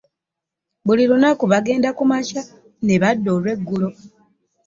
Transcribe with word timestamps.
Buli 0.85 1.03
lunaku 1.11 1.43
bagenda 1.51 1.89
ku 1.97 2.03
makya 2.11 2.41
ne 2.85 2.95
badda 3.01 3.29
olweggulo. 3.37 3.89